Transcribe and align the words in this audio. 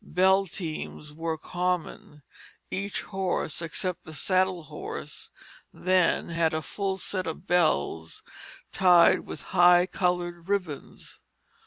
Bell 0.03 0.47
teams 0.47 1.13
were 1.13 1.37
common; 1.37 2.23
each 2.71 3.03
horse 3.03 3.61
except 3.61 4.03
the 4.03 4.15
saddle 4.15 4.63
horse 4.63 5.29
then 5.71 6.29
had 6.29 6.55
a 6.55 6.63
full 6.63 6.97
set 6.97 7.27
of 7.27 7.45
bells 7.45 8.23
tied 8.71 9.19
with 9.27 9.43
high 9.53 9.85
colored 9.85 10.49
ribbons. 10.49 11.19